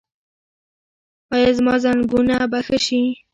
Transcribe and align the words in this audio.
ایا 1.33 1.49
زما 1.57 1.75
زنګونونه 1.83 2.35
به 2.51 2.59
ښه 2.65 2.77
شي؟ 2.85 3.01